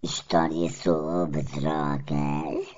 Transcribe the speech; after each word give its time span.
História 0.00 0.70
sobre 0.70 1.42
drogas. 1.42 2.68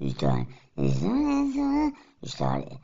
História, 0.00 0.48
história, 0.74 1.92
história, 2.22 2.80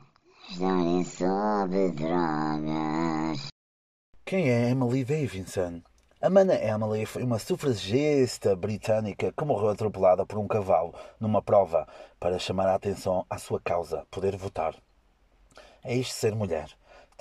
história 0.51 1.03
sobre 1.03 1.91
drogas. 1.93 3.47
Quem 4.23 4.47
é 4.47 4.69
Emily 4.69 5.03
Davidson? 5.03 5.81
Amanda 6.21 6.53
Emily 6.53 7.07
foi 7.07 7.23
uma 7.23 7.39
sufragista 7.39 8.55
britânica 8.55 9.33
que 9.35 9.43
morreu 9.43 9.69
atropelada 9.69 10.23
por 10.23 10.37
um 10.37 10.47
cavalo 10.47 10.93
numa 11.19 11.41
prova 11.41 11.87
para 12.19 12.37
chamar 12.37 12.67
a 12.67 12.75
atenção 12.75 13.25
à 13.27 13.39
sua 13.39 13.59
causa, 13.59 14.05
poder 14.11 14.37
votar. 14.37 14.75
É 15.83 15.95
isto 15.95 16.13
ser 16.13 16.35
mulher. 16.35 16.69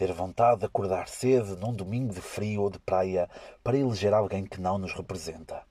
Ter 0.02 0.12
vontade 0.12 0.58
de 0.58 0.66
acordar 0.66 1.06
cedo 1.06 1.56
num 1.56 1.72
domingo 1.72 2.12
de 2.12 2.20
frio 2.20 2.62
ou 2.62 2.70
de 2.70 2.80
praia 2.80 3.30
para 3.62 3.78
eleger 3.78 4.12
alguém 4.12 4.44
que 4.44 4.60
não 4.60 4.76
nos 4.76 4.92
representa. 4.92 5.62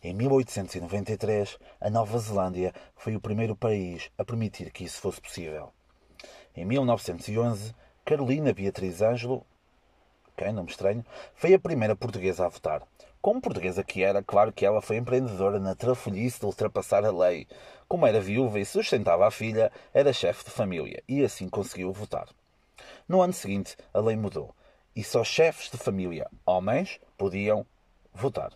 Em 0.00 0.14
1893, 0.14 1.58
a 1.80 1.90
Nova 1.90 2.16
Zelândia 2.20 2.72
foi 2.94 3.16
o 3.16 3.20
primeiro 3.20 3.56
país 3.56 4.08
a 4.16 4.24
permitir 4.24 4.70
que 4.70 4.84
isso 4.84 5.00
fosse 5.00 5.20
possível. 5.20 5.72
Em 6.54 6.64
1911, 6.64 7.74
Carolina 8.04 8.52
Beatriz 8.52 9.02
Ângelo, 9.02 9.44
quem 10.36 10.52
não 10.52 10.62
me 10.62 10.70
estranho, 10.70 11.04
foi 11.34 11.52
a 11.52 11.58
primeira 11.58 11.96
portuguesa 11.96 12.46
a 12.46 12.48
votar. 12.48 12.84
Como 13.20 13.40
portuguesa 13.40 13.82
que 13.82 14.04
era, 14.04 14.22
claro 14.22 14.52
que 14.52 14.64
ela 14.64 14.80
foi 14.80 14.98
empreendedora 14.98 15.58
na 15.58 15.74
trafolhice 15.74 16.38
de 16.38 16.46
ultrapassar 16.46 17.04
a 17.04 17.10
lei. 17.10 17.44
Como 17.88 18.06
era 18.06 18.20
viúva 18.20 18.60
e 18.60 18.64
sustentava 18.64 19.26
a 19.26 19.32
filha, 19.32 19.72
era 19.92 20.12
chefe 20.12 20.44
de 20.44 20.52
família 20.52 21.02
e 21.08 21.24
assim 21.24 21.48
conseguiu 21.48 21.92
votar. 21.92 22.28
No 23.10 23.22
ano 23.22 23.32
seguinte, 23.32 23.76
a 23.92 23.98
lei 23.98 24.14
mudou 24.14 24.54
e 24.94 25.02
só 25.02 25.24
chefes 25.24 25.68
de 25.68 25.76
família, 25.76 26.30
homens, 26.46 27.00
podiam 27.18 27.66
votar. 28.14 28.52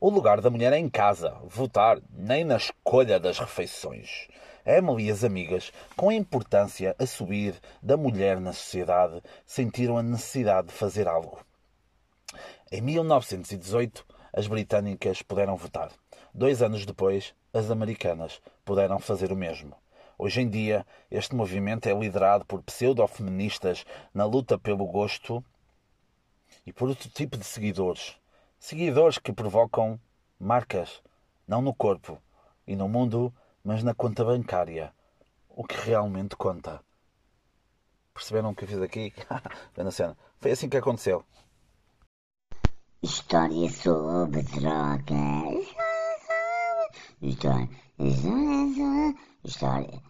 O 0.00 0.08
lugar 0.08 0.40
da 0.40 0.48
mulher 0.48 0.72
é 0.72 0.78
em 0.78 0.88
casa, 0.88 1.36
votar, 1.42 2.00
nem 2.08 2.44
na 2.44 2.58
escolha 2.58 3.18
das 3.18 3.40
refeições. 3.40 4.28
Emily 4.64 5.06
e 5.06 5.10
as 5.10 5.24
amigas, 5.24 5.72
com 5.96 6.10
a 6.10 6.14
importância 6.14 6.94
a 6.96 7.04
subir 7.06 7.60
da 7.82 7.96
mulher 7.96 8.38
na 8.38 8.52
sociedade, 8.52 9.20
sentiram 9.44 9.98
a 9.98 10.02
necessidade 10.04 10.68
de 10.68 10.72
fazer 10.72 11.08
algo. 11.08 11.40
Em 12.70 12.80
1918, 12.80 14.06
as 14.32 14.46
britânicas 14.46 15.22
puderam 15.22 15.56
votar. 15.56 15.90
Dois 16.32 16.62
anos 16.62 16.86
depois, 16.86 17.34
as 17.52 17.68
americanas 17.68 18.40
puderam 18.64 19.00
fazer 19.00 19.32
o 19.32 19.36
mesmo. 19.36 19.74
Hoje 20.18 20.40
em 20.40 20.48
dia, 20.48 20.86
este 21.10 21.34
movimento 21.34 21.86
é 21.86 21.92
liderado 21.92 22.46
por 22.46 22.62
pseudo-feministas 22.62 23.84
na 24.14 24.24
luta 24.24 24.58
pelo 24.58 24.86
gosto 24.86 25.44
e 26.64 26.72
por 26.72 26.88
outro 26.88 27.10
tipo 27.10 27.36
de 27.36 27.44
seguidores. 27.44 28.16
Seguidores 28.58 29.18
que 29.18 29.30
provocam 29.30 30.00
marcas, 30.40 31.02
não 31.46 31.60
no 31.60 31.74
corpo 31.74 32.18
e 32.66 32.74
no 32.74 32.88
mundo, 32.88 33.32
mas 33.62 33.82
na 33.82 33.94
conta 33.94 34.24
bancária. 34.24 34.90
O 35.50 35.62
que 35.62 35.76
realmente 35.76 36.34
conta. 36.34 36.80
Perceberam 38.14 38.50
o 38.50 38.54
que 38.54 38.64
eu 38.64 38.68
fiz 38.68 38.80
aqui? 38.80 39.12
Vendo 39.76 39.88
a 39.88 39.92
cena. 39.92 40.16
Foi 40.38 40.50
assim 40.50 40.68
que 40.68 40.78
aconteceu. 40.78 41.22
História 43.02 43.68
sobre 43.68 44.42
drogas. 44.42 45.85
História, 47.22 47.68
história, 47.98 49.14
história, 49.42 50.02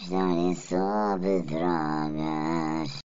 história 0.00 0.54
sobre 0.54 1.42
drogas. 1.42 3.01